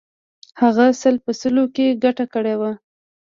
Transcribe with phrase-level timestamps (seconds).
[0.61, 2.71] هغه سل په سلو کې ګټه کړې وه.